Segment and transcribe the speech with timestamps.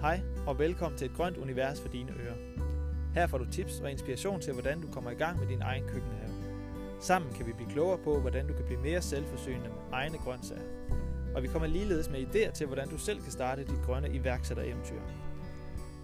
[0.00, 2.36] Hej og velkommen til et grønt univers for dine ører.
[3.14, 5.82] Her får du tips og inspiration til, hvordan du kommer i gang med din egen
[5.82, 6.32] køkkenhave.
[7.00, 10.62] Sammen kan vi blive klogere på, hvordan du kan blive mere selvforsynende med egne grøntsager.
[11.34, 15.00] Og vi kommer ligeledes med idéer til, hvordan du selv kan starte dit grønne iværksættereventyr.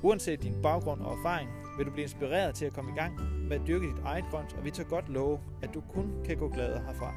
[0.03, 3.61] Uanset din baggrund og erfaring, vil du blive inspireret til at komme i gang med
[3.61, 6.49] at dyrke dit eget grønt, og vi tager godt love, at du kun kan gå
[6.49, 7.15] glad herfra.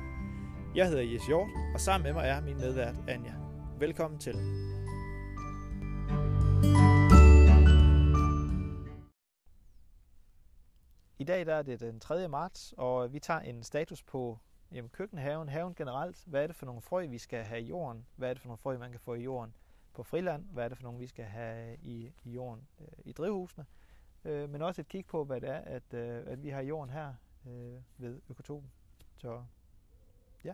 [0.75, 3.33] Jeg hedder Jes Hjort, og sammen med mig er min medvært Anja.
[3.79, 4.35] Velkommen til.
[11.19, 12.27] I dag der er det den 3.
[12.27, 14.37] marts, og vi tager en status på
[14.71, 16.23] jamen, køkkenhaven, haven generelt.
[16.25, 18.05] Hvad er det for nogle frø, vi skal have i jorden?
[18.15, 19.53] Hvad er det for nogle frø, man kan få i jorden
[19.93, 20.45] på friland?
[20.51, 23.65] Hvad er det for nogle, vi skal have i, i jorden øh, i drivhusene?
[24.25, 26.67] Øh, men også et kig på, hvad det er, at, øh, at vi har i
[26.67, 27.13] jorden her
[27.47, 28.71] øh, ved Økotopen.
[29.17, 29.43] Så
[30.43, 30.53] ja.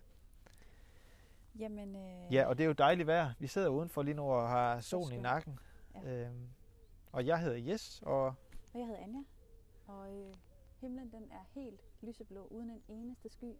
[1.59, 3.33] Jamen, øh, Ja, og det er jo dejligt vejr.
[3.39, 5.59] Vi sidder udenfor lige nu og har solen i nakken.
[5.95, 6.11] Ja.
[6.11, 6.49] Øhm,
[7.11, 8.35] og jeg hedder Jes, og og
[8.79, 9.23] jeg hedder Anja,
[9.87, 10.33] og øh,
[10.85, 13.53] himlen den er helt lyseblå, uden en eneste sky.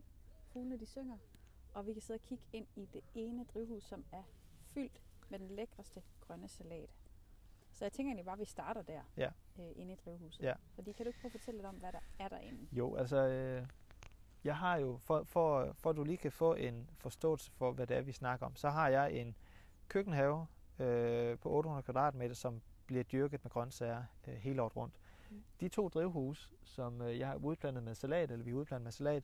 [0.54, 1.18] Fuglene de synger,
[1.74, 4.24] og vi kan sidde og kigge ind i det ene drivhus, som er
[4.74, 6.90] fyldt med den lækreste grønne salat.
[7.72, 9.30] Så jeg tænker egentlig bare, at vi starter der, Ja.
[9.60, 10.44] øh, inde i drivhuset.
[10.44, 10.54] Ja.
[10.76, 12.68] Fordi kan du ikke prøve at fortælle lidt om, hvad der er derinde?
[12.72, 13.68] jo, altså, øh,
[14.44, 17.88] jeg har jo, for, for, for at du lige kan få en forståelse for, hvad
[17.88, 19.36] det er, vi snakker om, så har jeg en
[19.88, 20.48] køkkenhave
[20.80, 24.94] øh, på 800 kvadratmeter, som bliver dyrket med grøntsager øh, hele året rundt.
[25.60, 28.92] De to drivhus, som øh, jeg har udplantet med salat, eller vi har udplantet med
[28.92, 29.24] salat,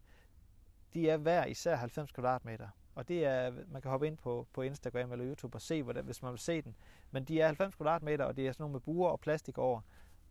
[0.94, 2.68] de er hver især 90 kvadratmeter.
[2.96, 6.06] Og det er, man kan hoppe ind på, på Instagram eller YouTube og se, hvordan,
[6.06, 6.76] hvis man vil se den.
[7.12, 9.82] Men de er 90 kvadratmeter, og det er sådan nogle med buer og plastik over.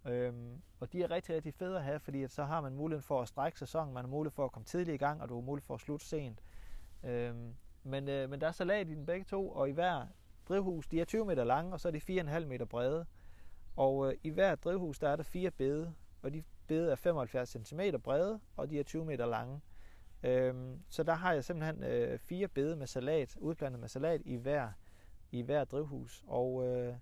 [0.04, 3.02] Øhm, og de er rigtig, rigtig fede at have, fordi at så har man muligheden
[3.02, 5.34] for at strække sæsonen, man har mulighed for at komme tidligt i gang, og du
[5.34, 6.42] har mulighed for at slutte sent.
[7.04, 10.06] Øhm, men, øh, men der er salat i den begge to, og i hver
[10.48, 13.06] drivhus, de er 20 meter lange, og så er de 4,5 meter brede.
[13.76, 17.56] Og øh, i hver drivhus, der er der fire bede, og de bede er 75
[17.66, 19.60] cm brede, og de er 20 meter lange.
[20.22, 24.36] Øhm, så der har jeg simpelthen øh, fire bede med salat, udplantet med salat i
[24.36, 24.68] hver,
[25.30, 26.24] i hver drivhus.
[26.26, 26.94] Og øh,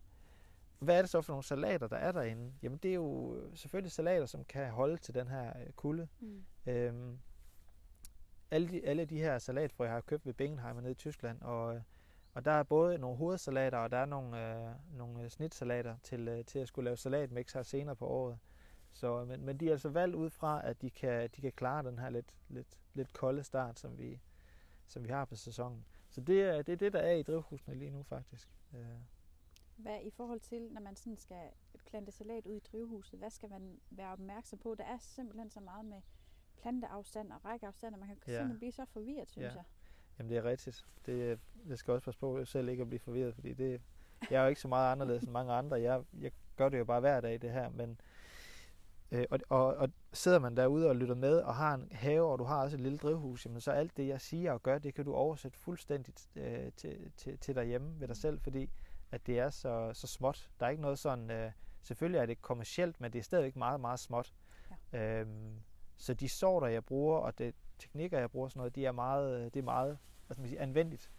[0.78, 2.53] hvad er det så for nogle salater, der er derinde?
[2.62, 6.09] Jamen det er jo øh, selvfølgelig salater, som kan holde til den her øh, kulde.
[6.21, 6.45] Mm.
[6.67, 7.19] Øhm,
[8.51, 11.75] alle, de, alle de her salatfrø har jeg købt ved Bingenheimer nede i Tyskland, og,
[11.75, 11.81] øh,
[12.38, 16.28] og der er både nogle hovedsalater, og der er nogle, øh, nogle øh, snitsalater til,
[16.28, 18.38] øh, til at skulle lave salatmix her senere på året.
[18.93, 21.82] Så, men, men de er altså valgt ud fra, at de kan, de kan klare
[21.82, 24.21] den her lidt, lidt, lidt kolde start, som vi,
[24.87, 25.84] som vi har på sæsonen.
[26.10, 28.48] Så det er, det er det, der er i drivhusene lige nu faktisk.
[28.75, 28.87] Øh,
[29.77, 31.50] Hvad i forhold til, når man sådan skal
[31.87, 34.75] plante salat ud i drivhuset, hvad skal man være opmærksom på?
[34.75, 36.00] Der er simpelthen så meget med
[36.56, 38.32] planteafstand og rækkeafstand, og man kan Ja.
[38.32, 38.38] ja.
[38.38, 39.53] simpelthen blive så forvirret, synes Ja.
[39.54, 39.65] jeg.
[40.19, 40.87] Jamen det er rigtigt.
[41.06, 43.81] Det, jeg skal også passe på selv ikke at blive forvirret, fordi det,
[44.31, 45.81] jeg er jo ikke så meget anderledes end mange andre.
[45.81, 48.01] Jeg, jeg gør det jo bare hver dag det her, men
[49.11, 52.39] øh, og, og, og sidder man derude og lytter med og har en have, og
[52.39, 54.95] du har også et lille drivhus, jamen så alt det jeg siger og gør, det
[54.95, 58.71] kan du oversætte fuldstændigt øh, til, til, til derhjemme ved dig selv, fordi
[59.11, 60.51] at det er så, så småt.
[60.61, 61.51] Der er ikke noget sådan, øh,
[61.83, 64.33] selvfølgelig er det kommercielt, men det er stadigvæk meget, meget småt.
[64.93, 65.21] Ja.
[65.21, 65.61] Øhm,
[65.97, 69.39] så de sorter, jeg bruger, og det teknikker, jeg bruger, sådan noget, de er meget,
[69.39, 69.99] øh, det er meget
[70.31, 71.11] skal man sige, anvendeligt.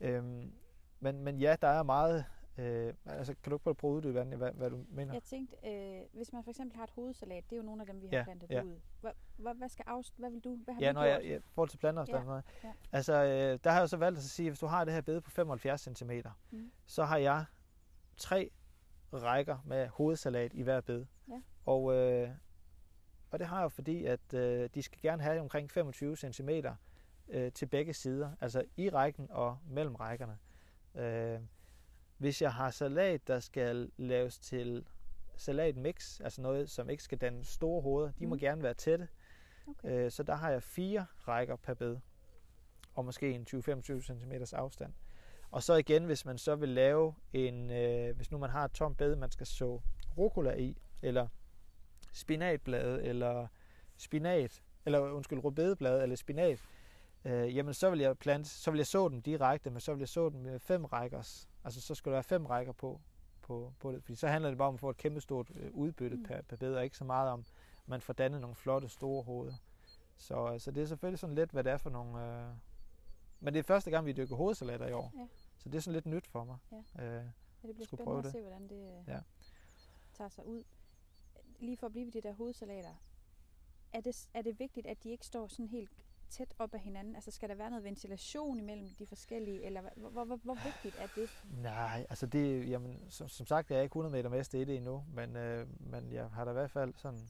[0.00, 0.52] Øhm,
[1.00, 2.24] men, men ja, der er meget...
[2.58, 5.12] Øh, altså, kan du ikke prøve at uddybe, hvad, hvad du mener?
[5.12, 7.86] Jeg tænkte, øh, hvis man for eksempel har et hovedsalat, det er jo nogle af
[7.86, 8.62] dem, vi Ja, har plantet ja.
[8.62, 8.80] ud.
[9.00, 10.56] Hvad, hvad, hvad, skal afst- hvad vil du?
[10.56, 11.22] Hvad har Ja, du når gjort?
[11.24, 12.24] jeg, jeg forhold til planteafstand.
[12.28, 12.72] Ja, Ja, ja.
[12.92, 15.00] Altså, øh, der har jeg så valgt at sige, at hvis du har det her
[15.00, 16.10] bede på 75 cm,
[16.50, 16.70] Mm.
[16.86, 17.44] så har jeg
[18.16, 18.50] tre
[19.12, 21.06] rækker med hovedsalat i hver bed.
[21.28, 21.40] Ja.
[21.66, 22.28] Og, øh,
[23.30, 26.50] og det har jeg fordi, at øh, de skal gerne have omkring 25 cm
[27.28, 30.38] øh, til begge sider, altså i rækken og mellem rækkerne.
[30.94, 31.40] Øh,
[32.18, 34.86] hvis jeg har salat, der skal laves til
[35.36, 38.38] salatmix, altså noget, som ikke skal danne store hoveder, de må Mm.
[38.40, 39.08] gerne være tætte.
[39.68, 40.04] Okay.
[40.04, 41.96] Øh, så der har jeg fire rækker per bed,
[42.94, 44.92] og måske en 20-25 cm afstand.
[45.50, 48.72] Og så igen, hvis man så vil lave en, øh, hvis nu man har et
[48.72, 49.80] tomt bed, man skal så
[50.18, 51.28] rucola i, eller
[52.12, 53.46] spinatblade, eller
[53.96, 56.62] spinat, eller undskyld, rødbedeblade, eller spinat,
[57.24, 59.98] øh, jamen så vil jeg plante, så vil jeg så dem direkte, men så vil
[60.00, 61.46] jeg så dem med fem rækker.
[61.64, 63.00] Altså så skal der være fem rækker på,
[63.42, 66.16] på, på det, fordi så handler det bare om at få et kæmpestort øh, udbytte
[66.16, 66.22] Mm.
[66.24, 67.40] per, per bed, og ikke så meget om,
[67.82, 69.54] at man får dannet nogle flotte store hoveder.
[70.16, 72.26] Så, så det er selvfølgelig sådan lidt, hvad det er for nogle...
[72.38, 72.46] Øh...
[73.40, 75.12] Men det er første gang, vi dykker hovedsalater i år.
[75.18, 75.26] Ja.
[75.58, 76.56] Så det er sådan lidt nyt for mig.
[76.72, 77.04] Ja.
[77.04, 77.24] Øh,
[77.62, 78.32] Ja, det bliver skulle spændende prøve at det.
[78.32, 79.20] se, hvordan det øh, Ja.
[80.14, 80.62] tager sig ud.
[81.58, 82.94] Lige for at blive ved de der hovedsalater.
[83.92, 85.90] Er det, er det vigtigt, at de ikke står sådan helt
[86.30, 87.14] tæt op ad hinanden?
[87.14, 90.96] Altså skal der være noget ventilation imellem de forskellige, eller hvor, hvor, hvor, hvor vigtigt
[90.98, 91.44] er det?
[91.62, 94.76] Nej, altså det, jamen, som, som sagt, jeg er ikke 100 meter mester i det
[94.76, 97.28] endnu, men, øh, men jeg har da i hvert fald sådan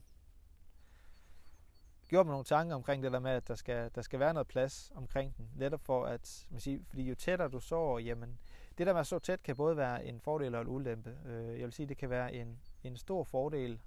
[2.09, 4.47] gjort mig nogle tanker omkring det der med, at der skal, der skal være noget
[4.47, 5.51] plads omkring den.
[5.57, 8.39] Netop for at, man siger, fordi jo tættere du sover, jamen,
[8.79, 11.19] det der med at så tæt kan både være en fordel og en ulempe.
[11.27, 13.81] Øh, jeg vil sige, det kan være en, en stor fordel,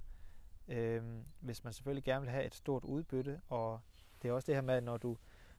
[0.69, 1.03] øh,
[1.39, 3.79] hvis man selvfølgelig gerne vil have et stort udbytte, og
[4.21, 5.17] det er også det her med, at når du,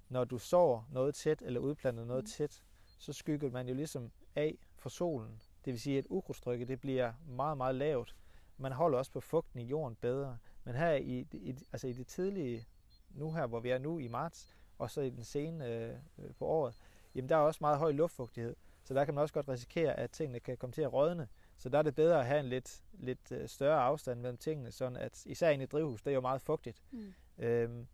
[0.08, 2.26] når du sover noget tæt, eller udplanter noget Mm.
[2.26, 2.62] tæt,
[2.98, 5.42] så skygger man jo ligesom af for solen.
[5.64, 8.16] Det vil sige, at ukrudtstrykket det bliver meget, meget lavt.
[8.58, 10.38] Man holder også på fugten i jorden bedre.
[10.64, 12.66] Men her i, i, altså i det tidlige,
[13.10, 16.34] nu her, hvor vi er nu i marts, og så i den sene øh, øh,
[16.38, 16.74] på året,
[17.14, 18.56] jamen der er også meget høj luftfugtighed.
[18.84, 21.28] Så der kan man også godt risikere, at tingene kan komme til at rådne.
[21.60, 24.70] Så der er det bedre at have en lidt, lidt øh, større afstand mellem tingene,
[24.70, 27.14] sådan at især inde i et drivhus, det er jo meget fugtigt, Mm.
[27.38, 27.86] øhm,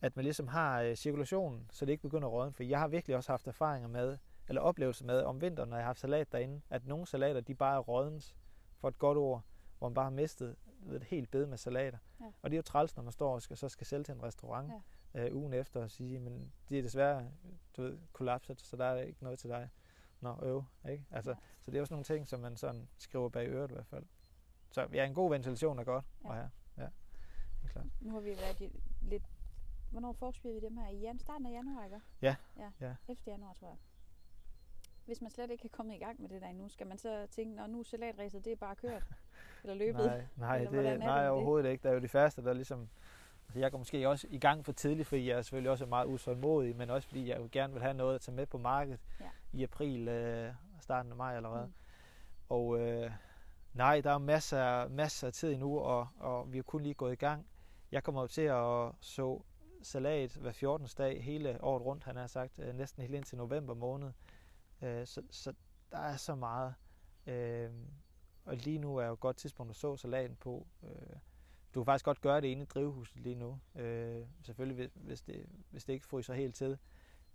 [0.00, 2.52] at man ligesom har øh, cirkulationen, så det ikke begynder at rådne.
[2.52, 5.84] For jeg har virkelig også haft erfaringer med, eller oplevelser med om vinteren, når jeg
[5.84, 8.36] har haft salat derinde, at nogle salater, de bare er rådens,
[8.80, 9.42] for et godt ord,
[9.78, 11.98] hvor man bare har mistet ved, et helt bed med salater.
[12.20, 12.24] Ja.
[12.42, 14.22] Og det er jo træls, når man står og skal, så skal sælge til en
[14.22, 14.72] restaurant
[15.14, 15.26] ja.
[15.26, 17.26] øh, ugen efter og sige, men det er desværre
[17.76, 19.68] du ved, kollapset, så der er ikke noget til dig.
[20.22, 21.04] Nå, øv, ikke?
[21.10, 21.36] Altså, Ja.
[21.60, 24.04] Så det er også nogle ting, som man sådan skriver bag øret i hvert fald.
[24.70, 26.28] Så ja, en god ventilation er godt Ja.
[26.30, 26.50] at have.
[26.76, 27.86] Ja, det er klart.
[28.00, 28.72] Nu har vi været
[29.02, 29.22] lidt...
[29.90, 30.88] Hvornår forspiller vi dem her?
[30.88, 32.00] I jan- starten af januar, ikke?
[32.22, 32.70] Ja, ja.
[32.80, 32.94] ja.
[33.08, 33.22] 11.
[33.26, 33.76] januar, tror jeg.
[35.06, 37.26] Hvis man slet ikke er kommet i gang med det der endnu, skal man så
[37.30, 39.06] tænke, når nu er salatræset, det er bare kørt?
[39.64, 40.06] Eller løbet?
[40.06, 41.30] Nej, nej, Eller er det, nej det?
[41.30, 41.82] overhovedet ikke.
[41.82, 42.90] Der er jo de færreste, der ligesom...
[43.52, 46.06] Altså jeg går måske også i gang for tidligt, fordi jeg er selvfølgelig også meget
[46.06, 49.00] usålmodig, men også fordi jeg jo gerne vil have noget at tage med på markedet
[49.20, 49.30] Ja.
[49.52, 51.66] i april øh, starten af maj allerede.
[51.66, 51.72] Mm.
[52.48, 53.10] Og øh,
[53.72, 57.12] nej, der er masser, masser af tid endnu, og, og vi er kun lige gået
[57.12, 57.46] i gang.
[57.92, 59.42] Jeg kommer jo til at så
[59.82, 60.88] salat hver 14.
[60.98, 64.12] dag hele året rundt, han har sagt, øh, næsten helt ind til november måned.
[64.82, 65.52] Øh, så, så
[65.90, 66.74] der er så meget.
[67.26, 67.70] Øh,
[68.44, 70.66] og lige nu er jo et godt tidspunkt at så salaten på.
[70.82, 71.16] Øh,
[71.74, 73.58] du kan faktisk godt gøre det inde i drivhuset lige nu.
[73.76, 76.78] Øh, selvfølgelig, hvis- det, hvis det ikke fryser helt til.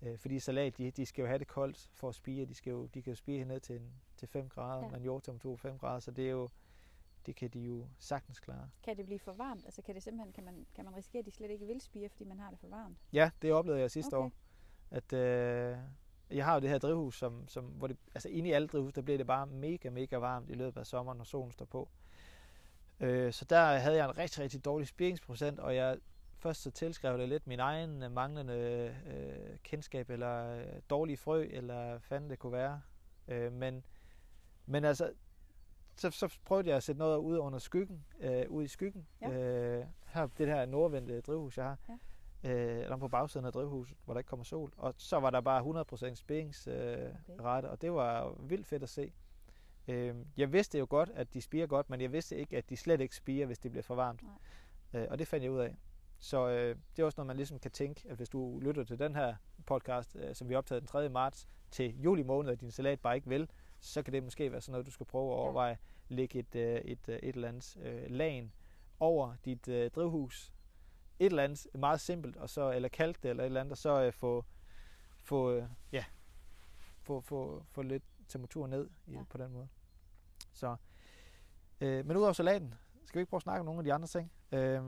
[0.01, 2.45] Øh, fordi salat, de, de skal jo have det koldt for at spire.
[2.45, 4.89] De, skal jo, de kan jo spire ned til, en, til 5 grader, ja.
[4.89, 6.49] men jordtemperatur 5 grader, så det er jo,
[7.25, 8.69] det kan de jo sagtens klare.
[8.83, 9.65] Kan det blive for varmt?
[9.65, 12.09] Altså kan det simpelthen, kan man, kan man risikere, at de slet ikke vil spire,
[12.09, 12.97] fordi man har det for varmt?
[13.13, 14.25] Ja, det oplevede jeg sidste Okay.
[14.25, 14.31] år.
[14.91, 15.77] At, øh,
[16.29, 18.93] jeg har jo det her drivhus, som, som, hvor det, altså inde i alle drivhus,
[18.93, 21.89] der bliver det bare mega, mega varmt i løbet af sommeren, når solen står på.
[22.99, 25.97] Øh, så der havde jeg en rigtig, rigtig dårlig spiringsprocent, og jeg
[26.39, 28.53] først så tilskrev det lidt min egen øh, manglende
[29.07, 32.81] øh, kendskab, eller øh, dårlige frø, eller fanden det kunne være.
[33.27, 33.85] Øh, men,
[34.65, 35.11] men altså,
[35.95, 39.07] så, så prøvede jeg at sætte noget ud under skyggen, øh, ud i skyggen.
[39.21, 39.29] Ja.
[39.29, 41.77] Øh, her, det her nordvendte drivhus, jeg har.
[41.89, 42.49] Ja.
[42.49, 44.73] Øh, eller på bagsiden af drivhuset, hvor der ikke kommer sol.
[44.77, 47.67] Og så var der bare 100% spiringsrate, øh, Okay.
[47.67, 49.13] og det var vildt fedt at se.
[49.87, 52.77] Øh, jeg vidste jo godt, at de spiger godt, men jeg vidste ikke, at de
[52.77, 54.23] slet ikke spiger, hvis det bliver for varmt.
[54.93, 55.75] Øh, og det fandt jeg ud af.
[56.19, 58.99] Så øh, det er også noget, man ligesom kan tænke, at hvis du lytter til
[58.99, 59.35] den her
[59.65, 61.09] podcast, øh, som vi optaget den 3.
[61.09, 63.49] marts, til juli måned, og din salat bare ikke vil,
[63.79, 65.77] så kan det måske være sådan noget, du skal prøve at overveje.
[66.09, 66.15] Ja.
[66.15, 68.51] Lægge et, øh, et, øh, et eller andet øh, lagen
[68.99, 70.53] over dit øh, drivhus.
[71.19, 73.77] Et eller andet meget simpelt, og så, eller kalk det, eller et eller andet, og
[73.77, 74.45] så øh, få,
[75.23, 76.05] få, øh, ja,
[77.01, 79.23] få, få, få lidt temperatur ned i, ja.
[79.29, 79.67] på den måde.
[80.57, 80.75] Så,
[81.81, 82.73] øh, men udover salaten,
[83.05, 84.31] skal vi ikke prøve at snakke om nogle af de andre ting?
[84.51, 84.83] Øh,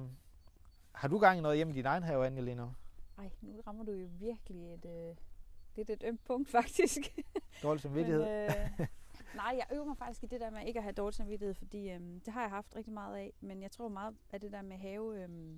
[0.91, 2.73] har du gang i noget hjemme i din egen have, Anja, lige nu?
[3.17, 5.15] Ej, nu rammer du jo virkelig et, øh,
[5.75, 6.97] lidt et ømt punkt, faktisk.
[7.63, 8.21] Dårlig samvittighed?
[8.21, 8.49] Men,
[8.79, 8.87] øh,
[9.41, 11.89] nej, jeg øver mig faktisk i det der med ikke at have dårlig samvittighed, fordi
[11.89, 13.33] øh, det har jeg haft rigtig meget af.
[13.41, 15.55] Men jeg tror meget at det der med have, øh,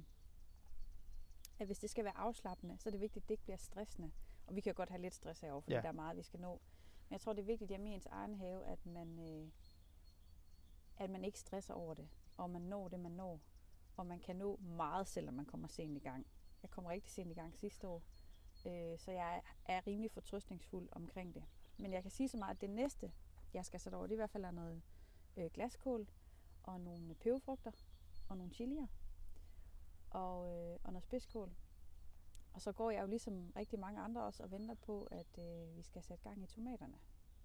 [1.59, 4.11] at hvis det skal være afslappende, så er det vigtigt, at det ikke bliver stressende.
[4.47, 5.81] Og vi kan jo godt have lidt stress herovre, fordi Ja.
[5.81, 6.51] der er meget, vi skal nå.
[7.09, 9.47] Men jeg tror, det er vigtigt hjemme i ens egen have, at man, øh,
[10.97, 12.09] at man ikke stresser over det.
[12.37, 13.39] Og man når det, man når.
[13.97, 16.27] Og man kan nå meget, selvom man kommer sent i gang.
[16.61, 18.03] Jeg kom rigtig sent i gang sidste år.
[18.65, 21.43] Øh, så jeg er, rimelig fortrøstningsfuld omkring det.
[21.77, 23.11] Men jeg kan sige så meget, at det næste,
[23.53, 24.81] jeg skal sætte over, det er i hvert fald er noget
[25.37, 26.07] øh, glaskål,
[26.63, 27.71] og nogle peberfrugter,
[28.29, 28.87] og nogle chilier,
[30.09, 31.51] og, øh, og noget spidskål.
[32.53, 35.77] Og så går jeg jo ligesom rigtig mange andre også og venter på, at øh,
[35.77, 36.99] vi skal sætte gang i tomaterne.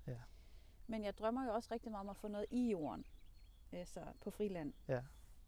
[0.07, 0.21] Ja.
[0.87, 3.07] Men jeg drømmer jo også rigtig meget om at få noget i jorden,
[3.73, 4.73] øh, så på friland.
[4.89, 5.01] Ja.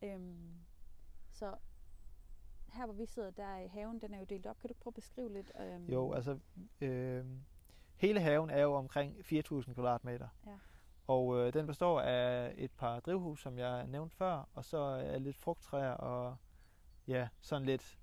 [0.03, 0.55] Øhm,
[1.31, 1.55] så
[2.73, 4.59] her hvor vi sidder, der i haven, den er jo delt op.
[4.61, 5.53] Kan du prøve at beskrive lidt?
[5.61, 6.39] Øhm, Jo, altså
[6.81, 7.25] øh,
[7.97, 10.29] hele haven er jo omkring 4.000 kvadratmeter.
[10.47, 10.51] Ja.
[11.07, 15.19] Og øh, den består af et par drivhus, som jeg nævnte før, og så er
[15.19, 16.37] lidt frugttræer og
[17.07, 17.99] ja, sådan lidt,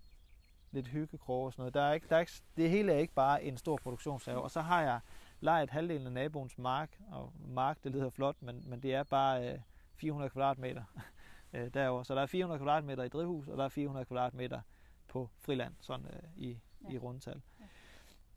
[0.71, 1.73] lidt hyggekroge og sådan noget.
[1.73, 4.41] Der er ikke, der er ikke, det hele er ikke bare en stor produktionshave.
[4.41, 4.99] Og så har jeg
[5.39, 9.53] lejet halvdelen af naboens mark, og mark, det lyder flot, men, men det er bare
[9.53, 9.59] øh,
[9.95, 10.83] 400 kvadratmeter
[11.53, 12.05] øh, derovre.
[12.05, 14.61] Så der er 400 kvadratmeter i drivhus, og der er 400 kvadratmeter
[15.07, 16.93] på friland, sådan øh, i, ja.
[16.93, 17.41] i rundtal.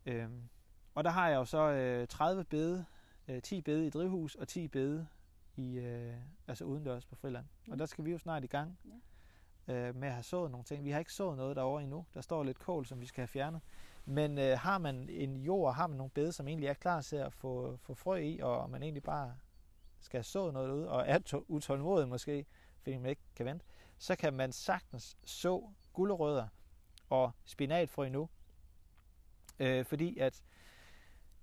[0.05, 0.13] Ja.
[0.13, 0.49] Øhm,
[0.95, 2.85] og der har jeg jo så øh, 30 bede,
[3.27, 5.07] øh, 10 bede i drivhus og 10 bede
[5.55, 6.13] i, øh,
[6.47, 7.45] altså udendørs på friland.
[7.65, 7.71] Mm.
[7.71, 8.79] Og der skal vi jo snart i gang
[9.67, 9.73] ja.
[9.73, 10.85] øh, med at have sået nogle ting.
[10.85, 12.05] Vi har ikke sået noget derovre endnu.
[12.13, 13.61] Der står lidt kål, som vi skal have fjernet.
[14.05, 17.15] Men øh, har man en jord, har man nogle bede, som egentlig er klar til
[17.15, 19.35] at få, få frø i, og man egentlig bare
[20.01, 22.45] skal have sået noget ud, og er utålmodig måske,
[22.81, 23.65] fordi man ikke kan vente,
[23.97, 25.63] så kan man sagtens så
[25.93, 26.47] gulerødder
[27.09, 28.29] og spinatfrø nu.
[29.59, 30.43] Øh, fordi at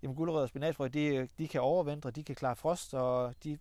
[0.02, 3.58] jamen, gulerødder og spinatfrø, de, de kan overvintre, de kan klare frost, og de,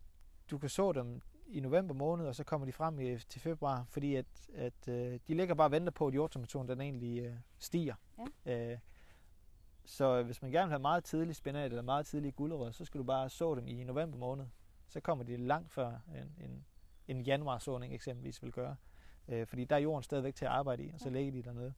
[0.52, 3.86] du kan så dem i november måned, og så kommer de frem i, til februar,
[3.90, 4.26] fordi at,
[4.56, 7.96] at øh, de ligger bare og venter på, at jordtemperaturen den egentlig øh, stiger.
[8.46, 8.72] Ja.
[8.72, 8.78] Øh,
[9.86, 13.00] så hvis man gerne vil have meget tidlig spinat eller meget tidlig gulerødder, så skal
[13.00, 14.46] du bare så dem i november måned.
[14.88, 16.66] Så kommer de langt før en, en,
[17.08, 18.76] en januarsåning eksempelvis vil gøre.
[19.28, 21.74] Øh, fordi der er jorden stadigvæk til at arbejde i, og så ligger de dernede.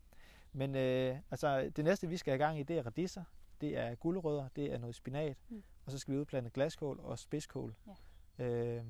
[0.54, 3.24] Men øh, altså, det næste, vi skal have gang i, det er radisser,
[3.62, 5.64] det er gulerødder, det er noget spinat, mm.
[5.86, 7.76] og så skal vi udplante glaskål og spidskål.
[8.40, 8.46] Ja.
[8.46, 8.86] Øh,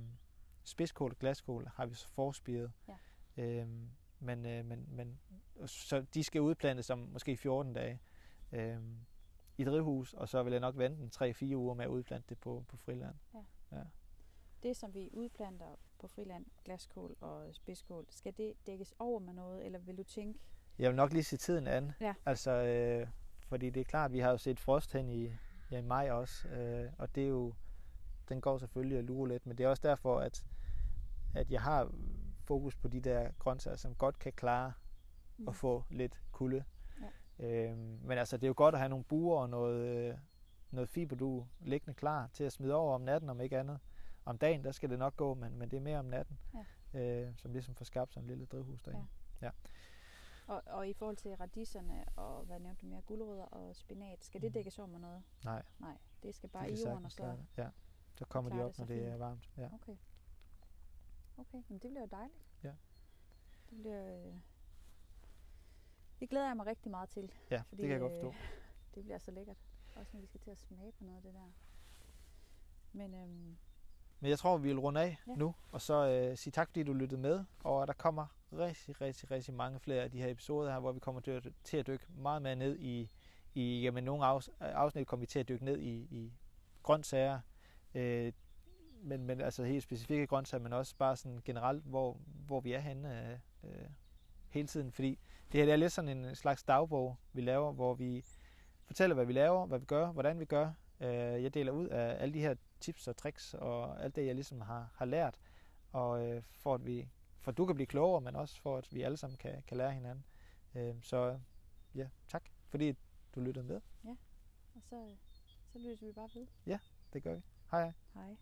[0.63, 2.71] spidskål og glaskål har vi så forspiret.
[2.87, 3.43] Ja.
[3.43, 3.67] Øh,
[4.19, 5.19] men, øh, men, men,
[5.65, 7.99] så de skal udplantes om måske 14 dage
[8.51, 8.77] øh,
[9.57, 11.11] i drivhus, og så vil jeg nok vente en
[11.51, 13.15] 3-4 uger med at udplante det på, på friland.
[13.33, 13.39] Ja.
[13.71, 13.83] Ja.
[14.63, 19.65] Det, som vi udplanter på friland, glaskål og spidskål, skal det dækkes over med noget,
[19.65, 20.39] eller vil du tænke,
[20.79, 21.91] jeg vil nok lige se tiden an.
[22.01, 22.13] Ja.
[22.25, 23.07] Altså, øh,
[23.47, 25.31] fordi det er klart, vi har jo set frost hen i,
[25.71, 27.53] ja, i maj også, øh, og det er jo,
[28.29, 30.45] den går selvfølgelig at lure lidt, men det er også derfor, at,
[31.35, 31.91] at jeg har
[32.43, 34.73] fokus på de der grøntsager, som godt kan klare
[35.37, 35.47] mm.
[35.47, 36.63] at få lidt kulde.
[37.39, 37.45] Ja.
[37.45, 40.19] Øh, men altså, det er jo godt at have nogle buer og noget,
[40.71, 43.79] noget fiberdu liggende klar til at smide over om natten, om ikke andet.
[44.27, 46.39] Om dagen, der skal det nok gå, men, men det er mere om natten,
[46.93, 46.99] ja.
[46.99, 49.07] øh, som ligesom får skabt sådan en lille drivhus derinde.
[49.41, 49.45] Ja.
[49.45, 49.51] ja.
[50.47, 54.41] Og, og i forhold til radisserne og hvad nævnte du mere, gulerødder og spinat, skal
[54.41, 54.53] det mm.
[54.53, 55.23] dækkes over med noget?
[55.43, 55.63] Nej.
[55.79, 57.37] Nej, det skal bare det i jorden og så...
[57.57, 57.69] Ja,
[58.15, 59.49] så kommer de op, det når det er varmt.
[59.57, 59.69] Ja.
[59.73, 59.97] Okay.
[61.37, 62.43] Okay, men det bliver jo dejligt.
[62.63, 62.73] Ja.
[63.69, 64.27] Det bliver...
[64.27, 64.33] Øh...
[66.19, 67.31] Det glæder jeg mig rigtig meget til.
[67.51, 68.27] Ja, fordi, det kan jeg godt forstå.
[68.27, 68.35] Øh,
[68.95, 69.57] det bliver så lækkert.
[69.95, 71.51] Også når vi skal til at smage på noget af det der.
[72.93, 73.57] Men øhm,
[74.19, 75.33] men jeg tror, vi vil runde af ja.
[75.35, 77.43] nu, og så øh, sige tak, fordi du lyttede med.
[77.63, 80.99] Og der kommer rigtig, rigtig, rigtig mange flere af de her episoder her, hvor vi
[80.99, 83.09] kommer til at, til at dykke meget mere ned i,
[83.55, 86.33] i jamen nogle afs, afsnit kommer vi til at dykke ned i, i
[86.83, 87.39] grøntsager,
[87.95, 88.33] øh,
[89.03, 92.79] men, men altså helt specifikke grøntsager, men også bare sådan generelt, hvor, hvor vi er
[92.79, 93.87] henne øh, øh,
[94.49, 94.91] hele tiden.
[94.91, 95.19] Fordi
[95.51, 98.23] det her det er lidt sådan en slags dagbog, vi laver, hvor vi
[98.85, 100.71] fortæller, hvad vi laver, hvad vi gør, hvordan vi gør.
[101.01, 104.35] Øh, jeg deler ud af alle de her tips og tricks og alt det, jeg
[104.35, 105.39] ligesom har, har lært,
[105.91, 108.87] og øh, for at vi for at du kan blive klogere, men også for at
[108.91, 110.25] vi alle sammen kan, kan lære hinanden.
[110.75, 111.39] Øh, så
[111.95, 112.95] ja, tak, fordi
[113.35, 113.81] du lyttede med.
[114.05, 114.15] Ja,
[114.75, 115.15] og så,
[115.73, 116.47] så lytter vi bare ved.
[116.65, 116.79] Ja,
[117.13, 117.41] det gør vi.
[117.71, 117.93] Hej hej.
[118.13, 118.35] Hej.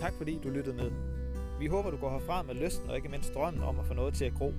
[0.00, 0.90] Tak fordi du lyttede med.
[1.58, 4.14] Vi håber, du går herfra med lysten og ikke mindst drømmen om at få noget
[4.14, 4.52] til at gro.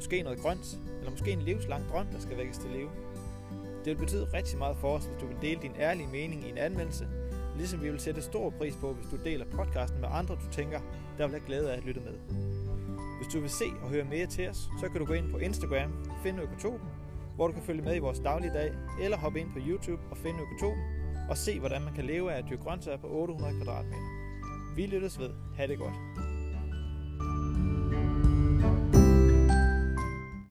[0.00, 2.90] Måske noget grønt, eller måske en livslang drøm, der skal vækkes til live.
[3.84, 6.50] Det vil betyde rigtig meget for os, hvis du vil dele din ærlige mening i
[6.50, 7.08] en anmeldelse,
[7.56, 10.80] ligesom vi vil sætte stor pris på, hvis du deler podcasten med andre, du tænker,
[11.18, 12.14] der vil have glæde af at lytte med.
[13.18, 15.38] Hvis du vil se og høre mere til os, så kan du gå ind på
[15.38, 16.88] Instagram, finde Økotopen,
[17.34, 20.38] hvor du kan følge med i vores dagligdag, eller hoppe ind på YouTube og finde
[20.40, 20.82] Økotopen,
[21.30, 24.02] og se, hvordan man kan leve af at dyrke grøntsager på 800 kvadratmeter.
[24.76, 25.30] Vi lyttes ved.
[25.56, 25.94] Ha' det godt.